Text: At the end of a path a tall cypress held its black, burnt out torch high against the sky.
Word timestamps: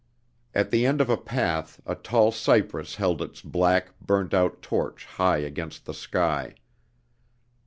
At 0.55 0.71
the 0.71 0.87
end 0.87 0.99
of 0.99 1.11
a 1.11 1.15
path 1.15 1.79
a 1.85 1.93
tall 1.93 2.31
cypress 2.31 2.95
held 2.95 3.21
its 3.21 3.39
black, 3.43 3.93
burnt 3.99 4.33
out 4.33 4.63
torch 4.63 5.05
high 5.05 5.37
against 5.37 5.85
the 5.85 5.93
sky. 5.93 6.55